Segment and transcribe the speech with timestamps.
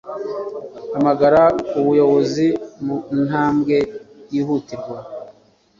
[0.93, 1.41] hamagara
[1.79, 2.47] ubuyobozi
[2.85, 3.77] mu ntambwe
[4.31, 4.97] yihutirwa